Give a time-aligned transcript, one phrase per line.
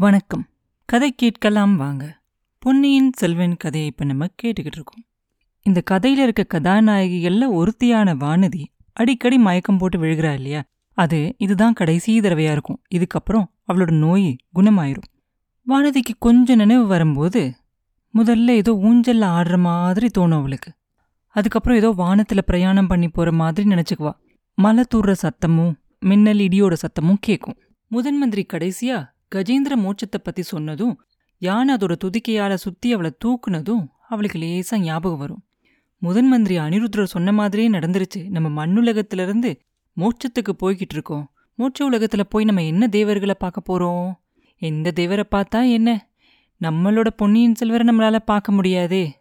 [0.00, 0.46] வணக்கம்.
[0.84, 2.20] கதை கேட்கலாம் வாங்க.
[2.58, 5.04] பொன்னியின் செல்வன் கதையை இப்போ நம்ம கேட்டுக்கிட்டு இருக்கோம்.
[5.62, 10.62] இந்த கதையில இருக்க கதாநாயகிகள்ல ஒருத்தியான வானதி அடிக்கடி மயக்கம் போட்டு விழுகிறா இல்லையா?
[10.92, 12.82] அது இதுதான் கடைசி தடவையா இருக்கும்.
[12.94, 15.10] இதுக்கப்புறம் அவளோட நோய் குணமாயிரும்.
[15.68, 17.54] வானதிக்கு கொஞ்சம் நினைவு வரும்போது
[18.14, 20.72] முதல்ல ஏதோ ஊஞ்சல்ல ஆடுற மாதிரி தோணும் அவளுக்கு.
[21.28, 24.12] அதுக்கப்புறம் ஏதோ வானத்துல பிரயாணம் பண்ணி போற மாதிரி நினைச்சுக்குவா.
[24.54, 31.02] மலை தூர்ற சத்தமும் மின்னல் இடியோட சத்தமும் கேட்கும் முதன் மந்திரி கடைசியா கஜேந்திர மோட்சத்தை பத்தி சொன்னதும்
[31.38, 35.42] யானை அதோட துதிக்கையால சுத்தி அவளை தூக்குனதும் அவளுக்கு லேசா ஞாபகம் வரும்.
[35.98, 38.28] முதன் மந்திரி அனிருத்ரர் சொன்ன மாதிரியே நடந்துருச்சு.
[38.28, 39.60] நம்ம மண்ணுலகத்திலிருந்து
[39.96, 41.30] மோட்சத்துக்கு போய்கிட்டு இருக்கோம்.
[41.58, 44.12] மோட்ச உலகத்துல போய் நம்ம என்ன தேவர்களை பார்க்க போறோம்?
[44.58, 46.08] எந்த தேவரை பார்த்தா என்ன?
[46.60, 49.18] நம்மளோட பொன்னியின் செல்வரை நம்மளால பார்க்க முடியாதே.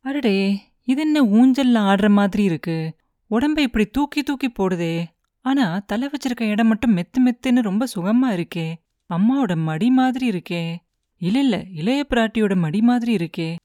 [0.00, 2.96] அடடே இது என்ன ஊஞ்சல்ல ஆடுற மாதிரி இருக்கு?
[3.30, 5.04] உடம்ப இப்படி தூக்கி தூக்கி போடுதே.
[5.40, 8.74] ஆனா தலை வச்சிருக்க இடம் மட்டும் மெத்து மெத்துன்னு ரொம்ப சுகமா இருக்கே.
[9.10, 10.76] அம்மாவோட மடி மாதிரி இருக்கே.
[11.18, 13.56] இல்ல இல்ல இளைய பிராட்டியோட மடி மாதிரி இருக்கே.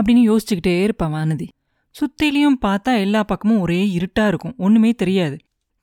[0.00, 1.48] அப்படின்னு யோசிச்சுக்கிட்டே இருப்பான் வானதி.
[1.90, 4.54] சுத்திலையும் பார்த்தா எல்லா பக்கமும் ஒரே இருட்டா இருக்கும்.
[4.56, 5.36] ஒண்ணுமே தெரியாது.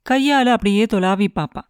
[0.10, 1.62] கையால அப்படியே தொலாவி பாப்பா.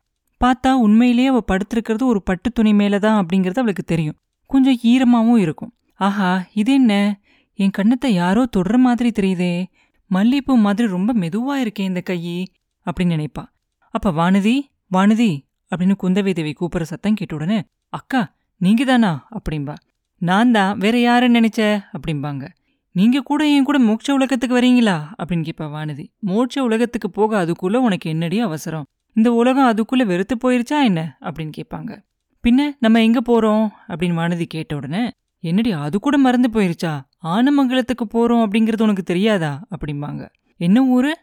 [0.45, 4.15] பார்த்தா உண்மையிலேயே அவ படுத்திருக்கிறது ஒரு பட்டு துணி மேலதான் அப்படிங்கிறது அவளுக்கு தெரியும்.
[4.45, 5.73] கொஞ்சம் ஈரமாவும் இருக்கும்.
[5.95, 7.19] ஆஹா இது என்ன?
[7.53, 9.65] என் கண்ணத்தை யாரோ தொடுற மாதிரி தெரியுதே.
[10.07, 12.45] மல்லிகைப்பூ மாதிரி ரொம்ப மெதுவா இருக்கே இந்த கையி
[12.85, 13.45] அப்படின்னு நினைப்பா.
[13.89, 14.61] அப்ப வானதி
[14.93, 19.75] வானதி அப்படின்னு குந்தவை தேவி கூப்பிடுற சத்தம் கேட்ட உடனே அக்கா நீங்க தானா அப்படிம்பா.
[20.17, 21.83] நான் தான் வேற யாருன்னு நினைச்ச?
[21.97, 22.47] அப்படிம்பாங்க.
[22.91, 25.07] நீங்க கூட என் கூட மோட்ச உலகத்துக்கு வரீங்களா?
[25.19, 26.05] அப்படின்னு கேட்பா வானதி.
[26.25, 28.85] மோட்ச உலகத்துக்கு போக அதுக்குள்ள உனக்கு என்னடி அவசரம்?
[29.13, 31.17] இந்த உலகம் அதுக்குள்ள வெறுத்து போயிருச்சா என்ன?
[31.21, 32.03] அப்படின்னு கேட்பாங்க
[32.47, 33.69] பின்ன நம்ம எங்க போறோம்?
[33.87, 37.01] அப்படின்னு வானதி கேட்ட உடனே என்னடி அது கூட மறந்து போயிருச்சா?
[37.23, 39.67] ஆனமங்கலத்துக்கு போறோம் அப்படிங்கிறது உனக்கு தெரியாதா?
[39.75, 40.29] அப்படிம்பாங்க.
[40.57, 41.17] என்ன ஊரு?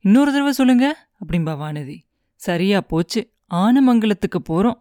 [0.00, 1.08] இன்னொரு தடவை சொல்லுங்க.
[1.24, 1.96] அப்படிம்பா வானதி.
[2.34, 3.34] சரியா போச்சு.
[3.50, 4.78] ஆனமங்கலத்துக்கு போறோம்.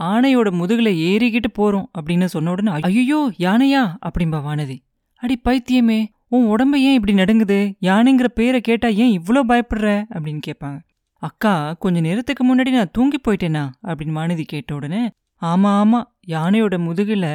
[0.00, 3.82] ஆனையோட முதுகுல ஏறிக்கிட்டு போறோம் அப்படின்னு சொன்ன உடனே ஐயோ யானையா?
[4.06, 4.76] அப்படிம்பா வானதி.
[5.22, 7.58] அடி பைத்தியமே உன் உடம்ப ஏன் இப்படி நடுங்குது?
[7.80, 9.88] யானைங்கிற பேரை கேட்டா ஏன் இவ்ளோ பயப்படுற?
[10.14, 10.78] அப்படின்னு கேட்பாங்க.
[11.22, 13.64] அக்கா கொஞ்ச நேரத்துக்கு முன்னாடி நான் தூங்கி போயிட்டேனா?
[13.82, 15.02] அப்படின்னு வானதி கேட்ட உடனே
[15.42, 17.26] ஆமா ஆமா யானையோட முதுகுல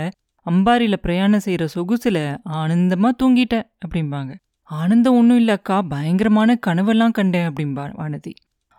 [0.46, 2.18] அம்பாரியில் பிரயாணம் செய்கிற சொகுசுல
[2.52, 4.32] ஆனந்தமா தூங்கிட்ட அப்படிம்பாங்க.
[4.70, 8.32] ஆனந்தம் ஒன்றும் இல்ல அக்கா பயங்கரமான கனவெல்லாம் கண்டேன் அப்படிம்பா வானதி.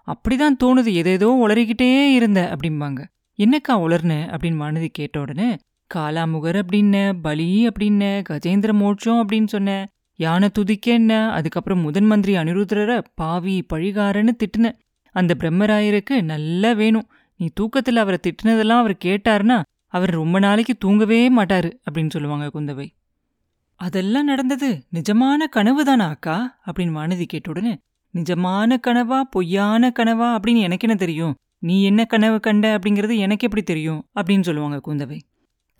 [0.08, 3.04] அப்படிதான் தோணுது எதேதோ உளறிக்கிட்டே இருந்த அப்படிம்பாங்க.
[3.38, 4.12] என்னக்கா உளர்ன?
[4.34, 5.56] அப்படின்னு வானதி கேட்ட உடனே
[5.94, 9.86] காலாமுகர் அப்படின்ன பலி அப்படின்ன கஜேந்திர மோட்சம் அப்படின்னு சொன்னேன்
[10.16, 14.72] யானை துதிக்க என்ன அதுக்கப்புறம் முதன் மந்திரி அனிருத்ரரை பாவி பழிகாரன்னு திட்டுன.
[15.12, 17.08] அந்த பிரம்மராயருக்கு நல்லா வேணும்.
[17.36, 22.88] நீ தூக்கத்துல அவரை திட்டுனதெல்லாம் அவர் கேட்டார்னா அவர் ரொம்ப நாளைக்கு தூங்கவே மாட்டாரு அப்படின்னு சொல்லுவாங்க குந்தவை.
[23.76, 26.60] அதெல்லாம் நடந்தது நிஜமான கனவு தானா அக்கா?
[26.66, 27.78] அப்படின்னு வானதி கேட்ட உடனே
[28.14, 31.34] நிஜமான கனவா பொய்யான கனவா அப்படின்னு எனக்கு என்ன தெரியும்?
[31.58, 34.06] நீ என்ன கனவு கண்ட அப்படிங்கிறது எனக்கு எப்படி தெரியும்?
[34.14, 35.20] அப்படின்னு சொல்லுவாங்க குந்தவை.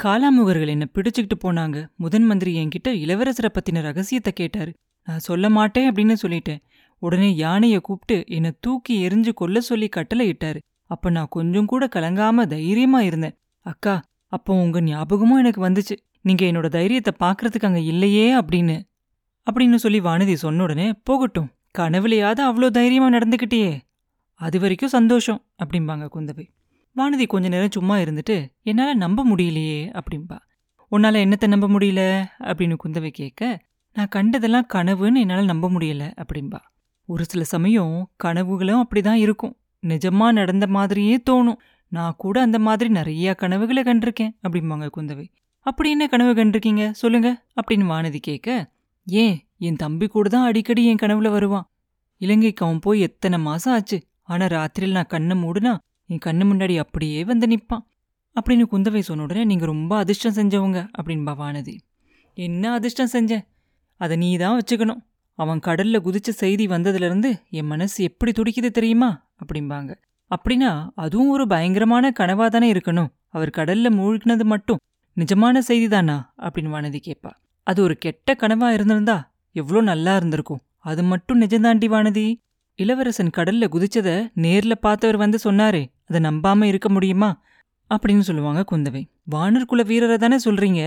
[0.03, 1.87] காலாமுகர்கள் என்ன பிடிச்சிக்கிட்டு போனாங்க.
[1.97, 4.72] முதன் மந்திரி என்கிட்ட இளவரசரை பத்தின ரகசியத்தை கேட்டாரு.
[5.05, 6.59] நான் சொல்ல மாட்டேன் அப்படின்னு சொல்லிட்டேன்.
[6.99, 10.59] உடனே யானையை கூப்பிட்டு என்னை தூக்கி எரிஞ்சு கொல்ல சொல்லி கட்டளை இட்டாரு.
[10.84, 13.37] அப்ப நான் கொஞ்சம் கூட கலங்காம தைரியமா இருந்தேன்.
[13.60, 15.97] அக்கா அப்போ உங்க ஞாபகமும் எனக்கு வந்துச்சு.
[16.21, 18.83] நீங்க என்னோட தைரியத்தை பார்க்கறதுக்கு அங்க இல்லையே அப்படின்னு.
[19.50, 21.49] அப்படின்னு சொல்லி வானதி சொன்ன உடனே போகட்டும்.
[21.78, 23.78] கனவுலையாவது அவ்வளோ தைரியமா நடந்துக்கிட்டியே
[24.34, 26.44] அது வரைக்கும் சந்தோஷம் அப்படிம்பாங்க குந்தவை.
[26.97, 30.39] வானதி கொஞ்ச நேரம் சும்மா இருந்துட்டு என்னால நம்ப முடியலையே அப்படிம்பா.
[30.91, 32.27] உன்னால என்னத்தை நம்ப முடியல?
[32.41, 33.62] அப்படின்னு குந்தவை கேட்க
[33.94, 36.59] நான் கண்டதெல்லாம் கனவுன்னு என்னால நம்ப முடியல அப்படிம்பா.
[37.05, 39.56] ஒரு சில சமயம் கனவுகளும் அப்படி தான் இருக்கும்.
[39.87, 41.56] நிஜமா நடந்த மாதிரியே தோணும்.
[41.89, 45.27] நான் கூட அந்த மாதிரி நிறைய கனவுகளை கண்டிருக்கேன் அப்படிம்பாங்க குந்தவை.
[45.60, 46.91] அப்படி என்ன கனவு கண்டிருக்கீங்க?
[46.91, 48.71] சொல்லுங்க அப்படின்னு வானதி கேட்க
[49.10, 51.70] ஏன் என் தம்பி கூட தான் அடிக்கடி என் கனவுல வருவான்.
[52.16, 54.02] இலங்கைக்கு அவன் போய் எத்தனை மாசம் ஆச்சு?
[54.22, 55.76] ஆனா ராத்திரியில் நான் கண்ணை மூடுனா
[56.06, 57.84] என் கண்ணு முன்னாடி அப்படியே வந்து நிப்பான்.
[58.41, 61.78] அப்படின்னு குந்தவை சொன்ன உடனே நீங்க ரொம்ப அதிர்ஷ்டம் செஞ்சவங்க அப்படின்பா வானதி
[62.34, 63.47] என்ன அதிர்ஷ்டம் செஞ்ச?
[63.97, 65.00] அதை நீ தான் வச்சுக்கணும்.
[65.32, 69.30] அவன் கடல்ல குதிச்ச செய்தி வந்ததுலேருந்து என் மனசு எப்படி துடிக்குது தெரியுமா?
[69.41, 69.94] அப்படிம்பாங்க.
[70.30, 73.08] அப்படின்னா அதுவும் ஒரு பயங்கரமான கனவாக தானே இருக்கணும்.
[73.28, 74.78] அவர் கடல்ல மூழ்கினது மட்டும்
[75.16, 76.34] நிஜமான செய்தி தானா?
[76.38, 77.30] அப்படின்னு வானதி கேட்பா
[77.68, 79.16] அது ஒரு கெட்ட கனவா இருந்திருந்தா
[79.56, 80.60] எவ்வளோ நல்லா இருந்திருக்கும்.
[80.88, 82.26] அது மட்டும் நிஜந்தாண்டி வானதி.
[82.78, 87.30] இளவரசன் கடல்ல குதிச்சத நேர்ல பார்த்தவர் வந்து சொன்னாரே அதை நம்பாம இருக்க முடியுமா?
[87.91, 89.03] அப்படின்னு சொல்லுவாங்க குந்தவை.
[89.30, 90.82] வானர் குல வீரரை தானே சொல்றீங்க?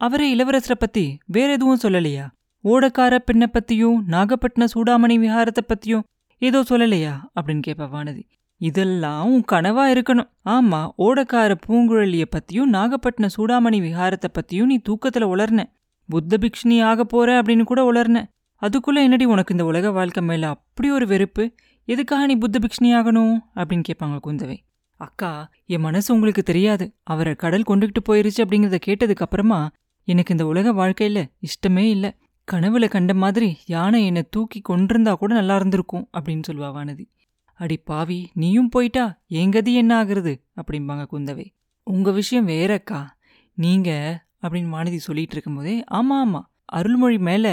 [0.00, 2.26] அவரே இளவரசரை பத்தி வேற எதுவும் சொல்லலையா?
[2.64, 6.04] ஓடக்கார பெண்ணை பத்தியும் நாகப்பட்டின சூடாமணி விஹாரத்தை பத்தியும்
[6.42, 7.14] ஏதோ சொல்லலையா?
[7.36, 8.22] அப்படின்னு கேட்பா வானதி.
[8.60, 10.30] இதெல்லாம் உன் கனவா இருக்கணும்.
[10.44, 15.64] ஆமா ஓடக்கார பூங்குழலிய பத்தியும் நாகப்பட்டின சூடாமணி விஹாரத்தை பத்தியும் நீ தூக்கத்துல உளர்ன.
[16.08, 18.28] புத்த பிக்ஷினி ஆக போற அப்படின்னு கூட உளர்னேன்
[18.62, 21.52] அதுக்குள்ள என்னடி உனக்கு இந்த உலக வாழ்க்கை மேல அப்படி ஒரு வெறுப்பு?
[21.84, 24.56] எதுக்காக நீ புத்த பிக்ஷினி ஆகணும் அப்படின்னு கேட்பாங்க குந்தவை.
[24.96, 26.94] அக்கா என் மனசு உங்களுக்கு தெரியாது.
[27.02, 29.70] அவரை கடல் கொண்டுகிட்டு போயிருச்சு அப்படிங்கறத கேட்டதுக்கு அப்புறமா
[30.04, 32.16] எனக்கு இந்த உலக வாழ்க்கையில இஷ்டமே இல்ல.
[32.52, 37.06] கனவுல கண்ட மாதிரி யானை என்னை தூக்கி கொண்டிருந்தா கூட நல்லா இருந்திருக்கும் அப்படின்னு சொல்லுவா வானதி.
[37.54, 40.40] அடி பாவி நீயும் போயிட்டா எங்கதி என்ன ஆகுறது?
[40.56, 41.46] அப்படிம்பாங்க குந்தவை.
[41.82, 43.06] உங்க விஷயம் வேறக்கா.
[43.54, 47.46] நீங்க அப்படின்னு வானதி சொல்லிட்டு இருக்கும்போதே ஆமா ஆமா அருள்மொழி மேல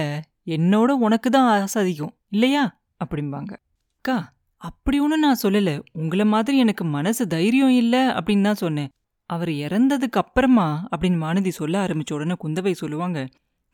[0.48, 2.64] என்னோட உனக்கு தான் ஆசை அதிகம் இல்லையா?
[3.04, 3.52] அப்படிம்பாங்க.
[3.96, 4.18] அக்கா
[4.62, 5.82] அப்படி ஒன்றும் நான் சொல்லல.
[5.92, 8.90] உங்களை மாதிரி எனக்கு மனசு தைரியம் இல்லை அப்படின்னு தான் சொன்னேன்.
[9.30, 13.20] அவர் இறந்ததுக்கு அப்புறமா அப்படின்னு வானதி சொல்ல ஆரம்பிச்ச உடனே குந்தவை சொல்லுவாங்க.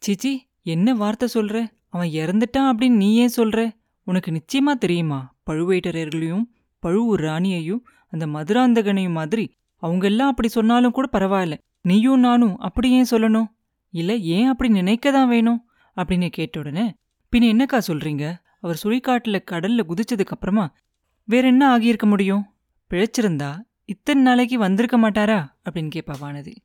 [0.01, 0.31] சிச்சி
[0.63, 1.55] என்ன வார்த்தை சொல்ற?
[1.89, 3.59] அவன் இறந்துட்டான் அப்படின்னு நீ ஏன் சொல்ற?
[4.07, 5.35] உனக்கு நிச்சயமா தெரியுமா?
[5.49, 6.45] பழுவேட்டரையர்களையும்
[6.83, 7.81] பழுவூர் ராணியையும்
[8.13, 9.45] அந்த மதுராந்தகனையும் மாதிரி
[9.83, 11.55] அவங்க எல்லாம் அப்படி சொன்னாலும் கூட பரவாயில்ல.
[11.81, 13.47] நீயும் நானும் அப்படி ஏன் சொல்லணும்.
[13.89, 15.69] இல்ல ஏன் அப்படி நினைக்க தான் வேணும்?
[15.95, 16.93] அப்படின்னு கேட்ட உடனே
[17.31, 18.35] பின்ன என்னக்கா சொல்றீங்க?
[18.61, 20.75] அவர் சுழிக்காட்டுல கடல்ல குதிச்சதுக்கு அப்புறமா
[21.23, 22.45] வேற என்ன ஆகியிருக்க முடியும்?
[22.89, 25.39] பிழைச்சிருந்தா இத்தனை நாளைக்கு வந்திருக்க மாட்டாரா?
[25.65, 26.55] அப்படின்னு கேட்பா வானதி.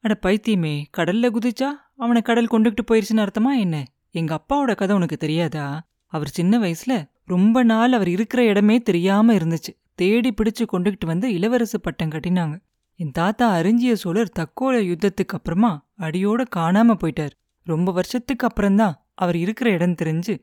[0.00, 3.84] அட பைத்தியமே கடல்ல குதிச்சா அவனை கடல் கொண்டுகிட்டு போயிருச்சுன்னு அர்த்தமா என்ன?
[4.10, 5.86] எங்க அப்பாவோட கதை உனக்கு தெரியாதா?
[6.06, 9.76] அவர் சின்ன வயசுல ரொம்ப நாள் அவர் இருக்கிற இடமே தெரியாம இருந்துச்சு.
[9.94, 12.60] தேடி பிடிச்சு கொண்டுகிட்டு வந்து இளவரசு பட்டம் கட்டினாங்க.
[12.98, 17.34] என் தாத்தா அறிஞ்சிய சோழர் தக்கோல யுத்தத்துக்கு அப்புறமா அடியோட காணாம போயிட்டார்.
[17.66, 20.34] ரொம்ப வருஷத்துக்கு அப்புறம்தான் அவர் இருக்கிற இடம் தெரிஞ்சு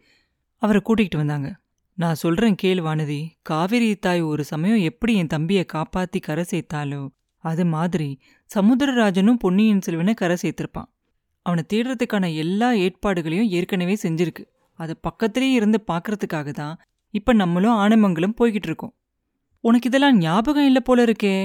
[0.61, 1.50] அவரை கூட்டிகிட்டு வந்தாங்க.
[1.97, 7.01] நான் சொல்றேன் கேள் வானதி காவிரி தாய் ஒரு சமயம் எப்படி என் தம்பியை காப்பாத்தி கரை சேர்த்தாலோ
[7.44, 8.19] அது மாதிரி
[8.55, 10.89] சமுத்திரராஜனும் பொன்னியின் செல்வனை கரை சேர்த்திருப்பான்.
[11.45, 14.44] அவனை தேடுறதுக்கான எல்லா ஏற்பாடுகளையும் ஏற்கனவே செஞ்சிருக்கு.
[14.79, 16.75] அதை பக்கத்திலேயே இருந்து பார்க்கறதுக்காக தான்
[17.13, 18.94] இப்ப நம்மளும் ஆனமங்கலம் போய்கிட்டு இருக்கோம்.
[19.63, 21.35] உனக்கு இதெல்லாம் ஞாபகம் இல்லை போல இருக்கே.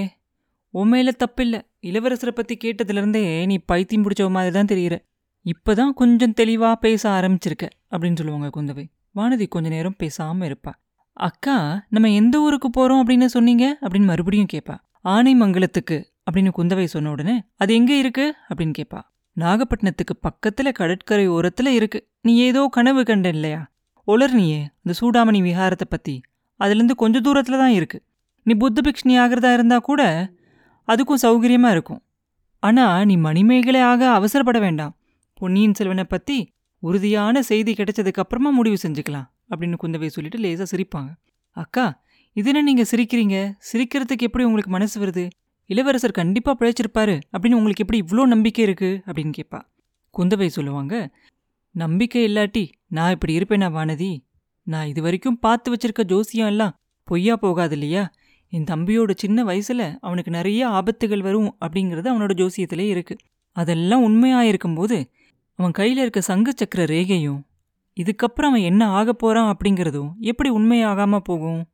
[0.73, 1.61] உண்மையில தப்பில்ல.
[1.81, 4.97] இளவரசரை பத்தி கேட்டதுலேருந்தே நீ பைத்தியம் பிடிச்ச மாதிரி தான் தெரியுற.
[5.45, 8.85] இப்பதான் கொஞ்சம் தெளிவா பேச ஆரம்பிச்சிருக்க அப்படின்னு சொல்லுவாங்க குந்தவை.
[9.15, 10.71] வானதி கொஞ்ச நேரம் பேசாம இருப்பா.
[11.13, 13.77] அக்கா நம்ம எந்த ஊருக்கு போறோம் அப்படின்னு சொன்னீங்க?
[13.81, 18.35] அப்படின்னு மறுபடியும் கேட்பா ஆனைமங்கலத்துக்கு அப்படின்னு குந்தவை சொன்ன உடனே அது எங்க இருக்கு?
[18.49, 19.01] அப்படின்னு கேட்பா
[19.37, 22.07] நாகப்பட்டினத்துக்கு பக்கத்துல கடற்கரை ஓரத்துல இருக்கு.
[22.21, 23.71] நீ ஏதோ கனவு கண்ட இல்லையா?
[24.07, 26.21] ஒளர்னியே அந்த சூடாமணி விஹாரத்தை பத்தி.
[26.59, 28.03] அதுலேருந்து கொஞ்ச தூரத்துல தான் இருக்கு.
[28.43, 30.29] நீ புத்த பிக்ஷனி ஆகிறதா இருந்தா கூட
[30.91, 32.01] அதுக்கும் சௌகரியமா இருக்கும்.
[32.63, 34.93] ஆனா நீ மணிமேகலை ஆக அவசரப்பட வேண்டாம்.
[35.33, 36.37] பொன்னியின் செல்வனை பத்தி
[36.83, 41.11] உறுதியான செய்தி கிடைச்சதுக்கப்புறமா முடிவு செஞ்சுக்கலாம் அப்படின்னு குந்தவை சொல்லிட்டு லேசா சிரிப்பாங்க.
[41.57, 41.85] அக்கா
[42.35, 43.37] இதுன்னு நீங்க சிரிக்கிறீங்க?
[43.71, 45.23] சிரிக்கிறதுக்கு எப்படி உங்களுக்கு மனசு வருது?
[45.69, 48.89] இளவரசர் கண்டிப்பா பிழைச்சிருப்பாரு அப்படின்னு உங்களுக்கு எப்படி இவ்வளோ நம்பிக்கை இருக்கு?
[49.05, 49.59] அப்படின்னு கேட்பா
[50.15, 50.93] குந்தவை சொல்லுவாங்க
[51.75, 54.11] நம்பிக்கை இல்லாட்டி நான் இப்படி இருப்பேனா வானதி?
[54.67, 56.73] நான் இது வரைக்கும் பார்த்து வச்சிருக்க ஜோசியம் எல்லாம்
[57.07, 58.03] பொய்யா போகாது இல்லையா?
[58.49, 63.15] என் தம்பியோட சின்ன வயசுல அவனுக்கு நிறைய ஆபத்துகள் வரும் அப்படிங்கிறது அவனோட ஜோசியத்திலே இருக்கு.
[63.51, 65.09] அதெல்லாம் உண்மையாயிருக்கும்போது
[65.55, 67.41] அவன் கையில் இருக்க சங்கு சக்கர ரேகையும்
[68.01, 71.65] இதுக்கப்புறம் அவன் என்ன ஆக போகிறான் அப்படிங்கிறதும் எப்படி உண்மையாகாம போகும்?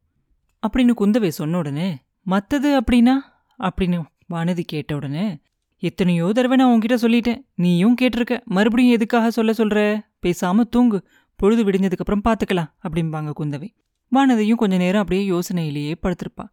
[0.67, 3.13] அப்படின்னு குந்தவை சொன்ன உடனே மற்றது அப்படின்னா?
[3.59, 5.37] அப்படின்னு வானதி கேட்ட உடனே
[5.79, 7.45] எத்தனையோ தடவை நான் உன்கிட்ட சொல்லிட்டேன்.
[7.55, 8.43] நீயும் கேட்டிருக்க.
[8.43, 11.07] மறுபடியும் எதுக்காக சொல்ல சொல்கிற பேசாமல் தூங்கு.
[11.35, 13.69] பொழுது விடிஞ்சதுக்கப்புறம் பார்த்துக்கலாம் அப்படிம்பாங்க குந்தவை.
[14.15, 16.45] வானதியும் கொஞ்ச நேரம் அப்படியே யோசனையிலேயே படுத்திருப்பா.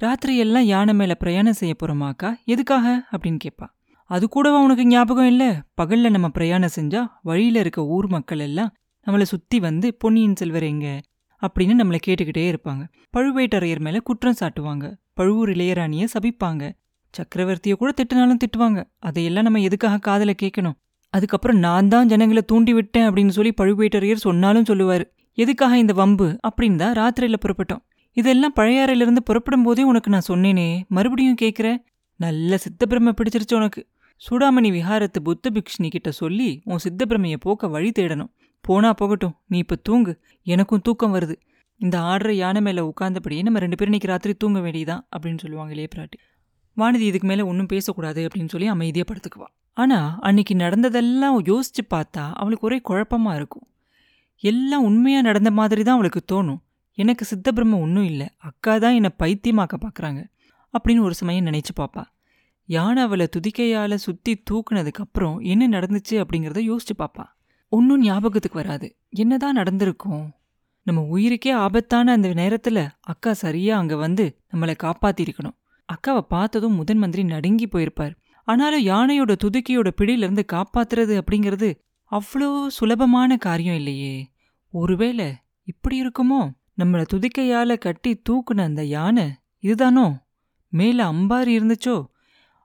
[0.00, 2.34] ராத்திரியெல்லாம் யானை மேல பிரயாணம் செய்ய போறோமாக்கா?
[2.44, 3.02] எதுக்காக?
[3.12, 3.66] அப்படின்னு கேட்பா
[4.04, 5.62] அது கூடவா உனக்கு ஞாபகம் இல்ல?
[5.82, 8.74] பகல்ல நம்ம பிரயாணம் செஞ்சா வழியில இருக்க ஊர் மக்கள் எல்லாம்
[9.06, 11.00] நம்மளை சுத்தி வந்து பொன்னியின் செல்வர் எங்க?
[11.42, 12.88] அப்படின்னு நம்மளை கேட்டுக்கிட்டே இருப்பாங்க.
[13.16, 14.94] பழுவேட்டரையர் மேல குற்றம் சாட்டுவாங்க.
[15.14, 16.72] பழுவூர் இளையராணியை சபிப்பாங்க.
[17.14, 18.84] சக்கரவர்த்திய கூட திட்டினாலும் திட்டுவாங்க.
[18.98, 20.72] அதையெல்லாம் நம்ம எதுக்காக காதல கேட்கணும்
[21.10, 25.04] அதுக்கப்புறம் நான் தான் ஜனங்களை தூண்டி விட்டேன் அப்படின்னு சொல்லி பழுவேட்டரையர் சொன்னாலும் சொல்லுவாரு.
[25.34, 26.38] எதுக்காக இந்த வம்பு?
[26.48, 27.82] அப்படின்னு தான் ராத்திரியில புறப்பட்டோம்.
[28.12, 30.82] இதெல்லாம் பழையாறையிலிருந்து புறப்படும் போதே உனக்கு நான் சொன்னேனே.
[30.88, 31.84] மறுபடியும் கேட்குற
[32.16, 33.86] நல்ல சித்தப்பிரமை பிடிச்சிருச்சு உனக்கு.
[34.30, 38.32] சூடாமணி விஹாரத்து புத்த பிக்ஷினி கிட்ட சொல்லி உன் சித்தப்பிரமையை போக்க வழி தேடணும்.
[38.60, 40.20] போனா போகட்டும் நீ இப்ப தூங்கு.
[40.42, 41.36] எனக்கும் தூக்கம் வருது.
[41.78, 45.88] இந்த ஆடுற யானை மேல உட்கார்ந்தபடியே நம்ம ரெண்டு பேரும் இன்னைக்கு ராத்திரி தூங்க வேண்டியதான் அப்படின்னு சொல்லுவாங்க இல்லையே
[45.96, 46.18] பிராட்டி?
[46.76, 49.48] வானதி இதுக்கு மேல ஒன்றும் பேசக்கூடாது அப்படின்னு சொல்லி அமைதியாக படுத்துக்குவா.
[49.72, 53.66] ஆனா அன்னைக்கு நடந்ததெல்லாம் யோசிச்சு பார்த்தா அவளுக்கு ஒரே குழப்பமா இருக்கும்.
[54.36, 56.60] எல்லாம் உண்மையா நடந்த மாதிரி தான் அவளுக்கு தோணும்.
[56.98, 58.26] எனக்கு சித்தபிரம்ம ஒன்றும் இல்லை.
[58.38, 60.20] அக்கா தான் என்னை பைத்தியமாக்க பார்க்குறாங்க
[60.74, 62.02] அப்படின்னு ஒரு சமயம் நினைச்சு பார்ப்பா
[62.68, 67.24] யானை அவளை துதிக்கையால் சுற்றி தூக்குனதுக்கப்புறம் என்ன நடந்துச்சு அப்படிங்கிறத யோசிச்சு பார்ப்பா
[67.72, 68.86] ஒன்றும் ஞாபகத்துக்கு வராது.
[69.14, 70.24] என்னதான் நடந்திருக்கும்?
[70.86, 72.82] நம்ம உயிருக்கே ஆபத்தான அந்த நேரத்தில்
[73.12, 75.56] அக்கா சரியாக அங்கே வந்து நம்மளை காப்பாற்றிருக்கணும்
[75.88, 78.14] அக்காவை பார்த்ததும் முதன் மந்திரி நடுங்கி போயிருப்பார்.
[78.48, 81.68] ஆனாலும் யானையோட துதுக்கியோட பிடியிலிருந்து காப்பாத்துறது அப்படிங்கிறது
[82.12, 84.14] அவ்வளோ சுலபமான காரியம் இல்லையே.
[84.74, 85.28] ஒருவேளை
[85.68, 86.42] இப்படி இருக்குமோ?
[86.78, 90.16] நம்மள துதிக்கையால கட்டி தூக்குன அந்த யானை இதுதானோ?
[90.68, 92.06] மேல அம்பாரி இருந்துச்சோ?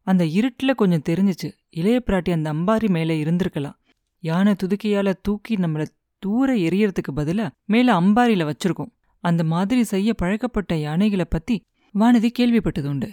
[0.04, 1.52] அந்த இருட்டுல கொஞ்சம் தெரிஞ்சுச்சு.
[1.70, 3.76] இளைய பிராட்டி அந்த அம்பாரி மேல இருந்திருக்கலாம்.
[4.20, 5.86] யானை துதுக்கையால தூக்கி நம்மள
[6.20, 8.96] தூர எரியறதுக்கு பதிலாக மேல அம்பாரியில் வச்சிருக்கோம்.
[9.20, 11.62] அந்த மாதிரி செய்ய பழக்கப்பட்ட யானைகளை பத்தி
[12.00, 13.12] வானதி கேள்விப்பட்டது உண்டு.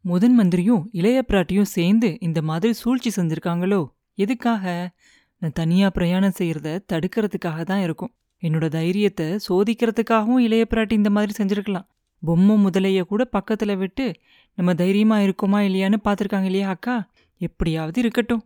[0.00, 3.88] முதன் மந்திரியும் இளைய பிராட்டியும் சேர்ந்து இந்த மாதிரி சூழ்ச்சி செஞ்சிருக்காங்களோ?
[4.14, 4.90] எதுக்காக?
[5.38, 8.14] நான் தனியா பிரயாணம் செய்யறத தடுக்கிறதுக்காக தான் இருக்கும்.
[8.42, 11.86] என்னோட தைரியத்தை சோதிக்கிறதுக்காகவும் இளைய பிராட்டி இந்த மாதிரி செஞ்சிருக்கலாம்.
[12.22, 14.06] பொம்மை முதலைய கூட பக்கத்துல விட்டு
[14.58, 17.10] நம்ம தைரியமா இருக்கோமா இல்லையான்னு பார்த்துருக்காங்க இல்லையா அக்கா?
[17.40, 18.42] எப்படியாவது இருக்கட்டும்.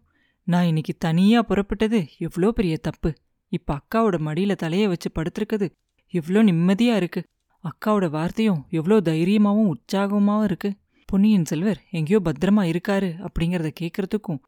[0.47, 3.11] நான் இன்னைக்கு தனியா புறப்பட்டது எவ்வளோ பெரிய தப்பு.
[3.53, 5.67] இப்ப அக்காவோட மடியில தலைய வச்சு படுத்திருக்குது.
[6.15, 7.21] எவ்வளோ நிம்மதியா இருக்கு.
[7.65, 10.71] அக்காவோட வார்த்தையும் எவ்வளோ தைரியமாவும் உற்சாகமாவும் இருக்கு.
[11.09, 14.41] பொன்னியின் செல்வர் எங்கேயோ பத்திரமா இருக்காரு அப்படிங்கறத கேட்குறதுக்கும்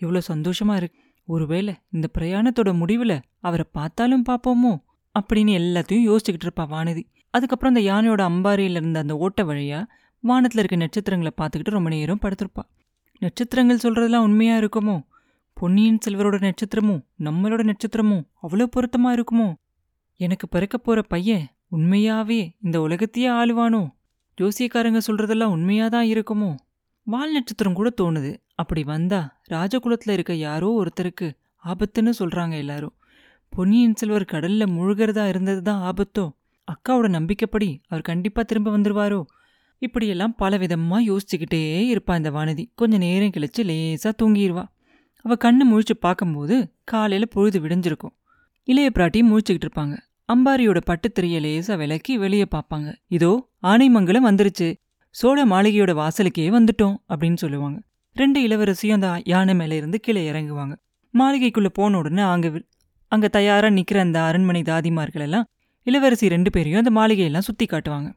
[0.00, 0.98] எவ்வளோ சந்தோஷமா இருக்கு.
[1.28, 4.72] ஒருவேளை இந்த பிரயாணத்தோட முடிவுல அவரை பார்த்தாலும் பார்ப்போமோ
[5.20, 7.02] அப்படின்னு எல்லாத்தையும் யோசிச்சுக்கிட்டு இருப்பா வானதி.
[7.30, 9.84] அதுக்கப்புறம் அந்த யானையோட அம்பாரியில் இருந்த அந்த ஓட்ட வழியா
[10.24, 12.68] வானத்துல இருக்க நட்சத்திரங்களை பார்த்துக்கிட்டு ரொம்ப நேரம் படுத்திருப்பா.
[13.18, 15.02] நட்சத்திரங்கள் சொல்றதெல்லாம் உண்மையா இருக்குமோ?
[15.54, 19.54] பொன்னியின் செல்வரோட நட்சத்திரமும் நம்மளோட நட்சத்திரமும் அவ்வளோ பொருத்தமா இருக்குமோ?
[20.16, 23.90] எனக்கு பிறக்க போற பையன் உண்மையாவே இந்த உலகத்தையே ஆளுவானோ?
[24.40, 26.54] ஜோசியக்காரங்க சொல்றதெல்லாம் உண்மையாதான் இருக்குமோ?
[27.04, 28.36] வால் நட்சத்திரம் கூட தோணுது.
[28.54, 32.92] அப்படி வந்தா ராஜகுலத்துல இருக்க யாரோ ஒருத்தருக்கு ஆபத்துன்னு சொல்றாங்க எல்லாரும்.
[33.52, 36.24] பொன்னியின் செல்வர் கடல்ல முழுகிறதா இருந்தது தான் ஆபத்தோ?
[36.68, 39.24] அக்காவோட நம்பிக்கைப்படி அவர் கண்டிப்பா திரும்ப வந்துருவாரோ?
[39.78, 41.62] இப்படியெல்லாம் பல விதமா யோசிச்சுக்கிட்டே
[41.94, 42.64] இருப்பா இந்த வானதி.
[42.74, 44.64] கொஞ்ச நேரம் கழிச்சு லேசா தூங்கிடுவா
[45.24, 48.14] அவ கண்ணு முழிச்சு பார்க்கும்போது காலையில பொழுது விடிஞ்சிருக்கும்.
[48.68, 49.96] இளைய பிராட்டி முழிச்சுக்கிட்டு இருப்பாங்க.
[50.32, 52.94] அம்பாரியோட பட்டுத்திரைய லேசா விலக்கி வெளியே பார்ப்பாங்க.
[53.08, 54.68] இதோ ஆனைமங்கலம் வந்துருச்சு.
[55.10, 57.78] சோழ மாளிகையோட வாசலுக்கே வந்துட்டோம் அப்படின்னு சொல்லுவாங்க.
[58.16, 60.74] ரெண்டு இளவரசியும் அந்த யானை மேல இருந்து கீழே இறங்குவாங்க.
[61.14, 62.48] மாளிகைக்குள்ள போன உடனே அங்க
[63.08, 65.46] அங்கே தயாராக நிற்கிற அந்த அரண்மனை தாதிமார்கள் எல்லாம்
[65.86, 68.08] இளவரசி ரெண்டு பேரையும் அந்த மாளிகையெல்லாம் சுற்றி காட்டுவாங்க.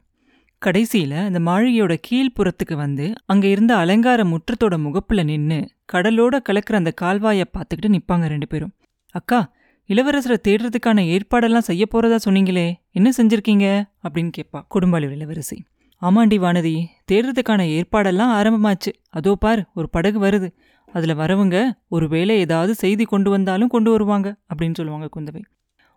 [0.58, 5.58] கடைசியில் அந்த மாளிகையோட கீழ்ப்புறத்துக்கு வந்து அங்கே இருந்த அலங்கார முற்றத்தோட முகப்பில் நின்று
[5.92, 8.72] கடலோட கலக்கிற அந்த கால்வாயை பார்த்துக்கிட்டு நிற்பாங்க ரெண்டு பேரும்.
[9.14, 9.40] அக்கா
[9.88, 13.66] இளவரசரை தேடுறதுக்கான ஏற்பாடெல்லாம் செய்ய போகிறதா சொன்னீங்களே என்ன செஞ்சுருக்கீங்க?
[14.04, 15.58] அப்படின்னு கேட்பா குடும்பாளி இளவரசி.
[16.02, 16.74] ஆமாண்டி வானதி
[17.12, 18.90] தேடுறதுக்கான ஏற்பாடெல்லாம் ஆரம்பமாச்சு.
[19.10, 20.48] அதோ பார் ஒரு படகு வருது.
[20.92, 25.42] அதுல வரவங்க ஒருவேளை ஏதாவது செய்தி கொண்டு வந்தாலும் கொண்டு வருவாங்க அப்படின்னு சொல்லுவாங்க குந்தவை.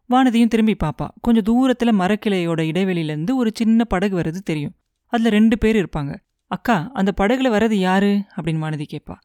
[0.09, 1.07] வானதியும் திரும்பி பாப்பா.
[1.21, 4.75] கொஞ்சம் தூரத்துல மரக்கிளையோட இடைவெளியிலேருந்து ஒரு சின்ன படகு வர்றது தெரியும்.
[5.05, 6.15] அதுல ரெண்டு பேர் இருப்பாங்க.
[6.47, 8.21] அக்கா அந்த படகுல வர்றது யாரு?
[8.35, 9.15] அப்படின்னு வானதி கேட்பா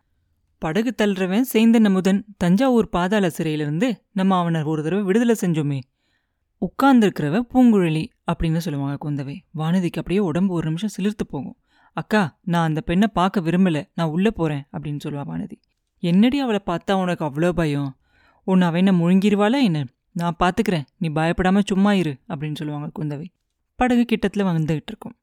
[0.59, 2.25] படகு தள்ளுறவன் சேந்தன் அமுதன்.
[2.37, 5.81] தஞ்சாவூர் பாதாள சிறையிலிருந்து நம்ம அவனை ஒரு தடவை விடுதலை செஞ்சோமே.
[6.61, 9.37] உட்கார்ந்துருக்கிறவ பூங்குழலி அப்படின்னு சொல்லுவாங்க குந்தவை.
[9.57, 11.57] வானதிக்கு அப்படியே உடம்பு ஒரு நிமிஷம் சிலிர்த்து போகும்.
[11.92, 13.78] அக்கா நான் அந்த பெண்ணை பார்க்க விரும்பல.
[13.94, 15.56] நான் உள்ளே போகிறேன் அப்படின்னு சொல்லுவா வானதி
[16.02, 17.97] என்னடி அவளை பார்த்தா உனக்கு அவ்வளோ பயம்?
[18.44, 19.85] உன்னை அவ என்ன முழுங்கிருவாளா என்ன?
[20.12, 20.87] நான் பார்த்துக்கிறேன்.
[20.99, 23.26] நீ பயப்படாமல் சும்மா இரு அப்படின்னு சொல்லுவாங்க குந்தவை.
[23.78, 25.14] படகு கிட்டத்தில் வந்துகிட்டு இருக்கும்.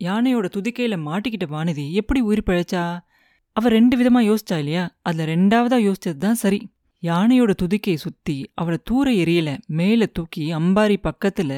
[0.00, 2.82] யானையோட துதிக்கையில் மாட்டிக்கிட்ட வானதி எப்படி உயிர் பிழைச்சா?
[3.52, 4.84] அவள் ரெண்டு விதமாக யோசிச்சா இல்லையா?
[5.02, 6.60] அதில் ரெண்டாவதாக யோசிச்சது தான் சரி.
[7.02, 11.56] யானையோட துதிக்கையை சுற்றி அவளை தூர எரியலை மேலே தூக்கி அம்பாரி பக்கத்தில்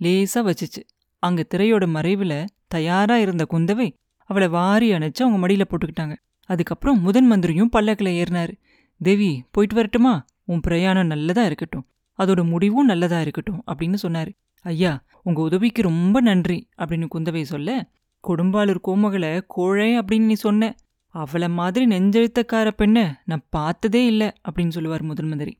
[0.00, 0.82] லேசாக வச்சுச்சு.
[1.22, 2.38] அங்கே திரையோட மறைவில்
[2.68, 3.92] தயாரா இருந்த குந்தவை
[4.24, 6.16] அவளை வாரி அணைச்சு அவங்க மடியில போட்டுக்கிட்டாங்க.
[6.46, 8.52] அதுக்கப்புறம் முதன் மந்திரியும் பல்லக்கில் ஏறினாரு.
[9.00, 10.24] தேவி போயிட்டு வரட்டுமா?
[10.44, 11.86] உன் பிரயாணம் நல்லதா இருக்கட்டும்.
[12.18, 14.32] அதோட முடிவும் நல்லதா இருக்கட்டும் அப்படின்னு சொன்னாரு.
[14.62, 17.88] ஐயா உங்க உதவிக்கு ரொம்ப நன்றி அப்படின்னு குந்தவை சொல்ல.
[18.28, 20.76] கொடும்பாளூர் கோமகளை கோழை அப்படின்னு நீ சொன்ன.
[21.06, 25.58] அவளை மாதிரி நெஞ்செழுத்தக்கார பெண்ண நான் பார்த்ததே இல்ல அப்படின்னு சொல்லுவார் முதன் மந்திரி.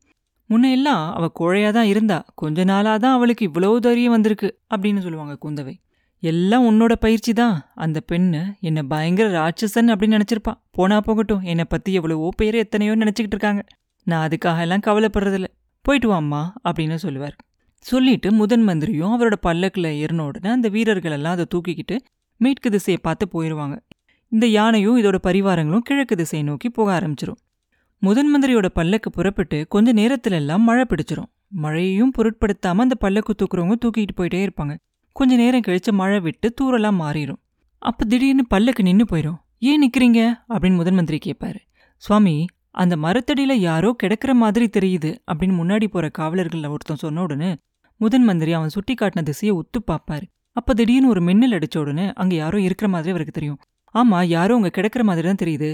[0.51, 2.25] முன்னையெல்லாம் அவள் அவ கோழையா தான் இருந்தா.
[2.35, 5.75] கொஞ்ச நாளாக தான் அவளுக்கு இவ்வளவு தைரியம் வந்திருக்கு அப்படின்னு சொல்லுவாங்க குந்தவை.
[6.23, 7.57] எல்லாம் உன்னோட பயிற்சி தான்.
[7.75, 13.37] அந்த பெண்ணு என்னை பயங்கர ராட்சசன் அப்படின்னு நினச்சிருப்பான் போனா போகட்டும் என்னை பற்றி எவ்வளவோ பேர் எத்தனையோ நினச்சிக்கிட்டு
[13.37, 13.63] இருக்காங்க.
[14.07, 15.49] நான் அதுக்காக எல்லாம் கவலைப்படுறதில்ல.
[15.85, 17.37] போயிட்டு வாம்மா அப்படின்னு சொல்லுவார்.
[17.85, 21.97] சொல்லிட்டு முதன் மந்திரியும் அவரோட பல்லக்கில் ஏறின உடனே அந்த வீரர்கள் எல்லாம் அதை தூக்கிக்கிட்டு
[22.41, 23.77] மேற்கு திசையை பார்த்து போயிடுவாங்க
[24.33, 27.39] இந்த யானையும் இதோட பரிவாரங்களும் கிழக்கு திசையை நோக்கி போக ஆரம்பிச்சிரும்.
[28.03, 31.31] முதன் மந்திரியோட பல்லக்கு புறப்பட்டு கொஞ்ச நேரத்துல எல்லாம் மழை பிடிச்சிரும்.
[31.63, 34.75] மழையையும் பொருட்படுத்தாம அந்த பல்லக்கு தூக்குறவங்க தூக்கிட்டு போயிட்டே இருப்பாங்க.
[35.21, 37.41] கொஞ்ச நேரம் கழிச்சு மழை விட்டு தூரெல்லாம் மாறிடும்
[37.83, 39.39] அப்ப திடீர்னு பல்லுக்கு நின்னு போயிடும்
[39.71, 41.61] ஏன் நிற்கிறீங்க அப்படின்னு முதன் மந்திரி கேட்பாரு
[42.03, 42.35] சுவாமி
[42.71, 47.51] அந்த மரத்தடியில் யாரோ கிடக்கிற மாதிரி தெரியுது அப்படின்னு முன்னாடி போற காவலர்களில் ஒருத்தன் சொன்ன உடனே
[48.01, 50.27] முதன் மந்திரி அவன் சுட்டி காட்டின திசையை ஒத்து பார்ப்பாரு.
[50.57, 53.59] அப்ப திடீர்னு ஒரு மின்னல் அடிச்ச உடனே அங்க யாரோ இருக்கிற மாதிரி அவருக்கு தெரியும்.
[53.95, 55.71] ஆமா யாரோ அங்க கிடக்கிற மாதிரி தான் தெரியுது.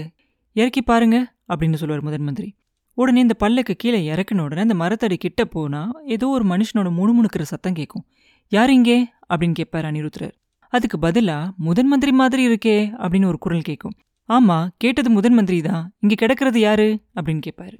[0.55, 1.17] இறக்கி பாருங்க
[1.49, 2.49] அப்படின்னு சொல்லுவார் முதன் மந்திரி.
[2.97, 7.73] உடனே இந்த பல்லுக்கு கீழே இறக்குன உடனே அந்த மரத்தடி கிட்ட போனா ஏதோ ஒரு மனுஷனோட முணுமுணுக்கிற சத்தம்
[7.73, 8.05] கேட்கும்.
[8.47, 9.09] யார் இங்கே?
[9.29, 10.31] அப்படின்னு கேட்பார் அனிருத்ரர்
[10.67, 13.93] அதுக்கு பதிலா முதன் மந்திரி மாதிரி இருக்கே அப்படின்னு ஒரு குரல் கேட்கும்.
[14.29, 16.99] ஆமா கேட்டது முதன் மந்திரி தான் இங்க கிடக்கிறது யாரு?
[17.15, 17.77] அப்படின்னு கேட்பாரு.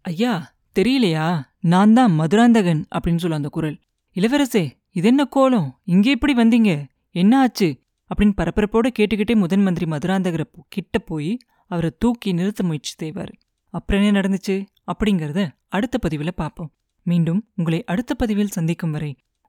[0.00, 1.42] ஐயா தெரியலையா?
[1.60, 3.78] நான் தான் மதுராந்தகன் அப்படின்னு சொல்ல அந்த குரல்.
[4.16, 5.80] இளவரசே இது என்ன கோலம்?
[5.84, 6.86] இங்கே எப்படி வந்தீங்க?
[7.10, 7.80] என்ன ஆச்சு?
[8.08, 13.32] அப்படின்னு பரபரப்போட கேட்டுக்கிட்டே முதன் மந்திரி மதுராந்தகரை கிட்ட போய் அவரை தூக்கி நிறுத்த முயற்சி செய்வார்.
[13.70, 14.66] அப்புறம் என்ன நடந்துச்சு?
[14.92, 16.72] அப்படிங்கறத அடுத்த பதிவில் பார்ப்போம்.
[17.02, 19.16] மீண்டும் உங்களை அடுத்த பதிவில் சந்திக்கும் வரை